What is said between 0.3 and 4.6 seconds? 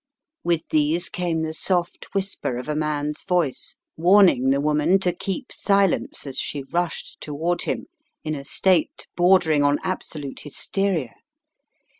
With these came the soft whisper of a man's voice warning the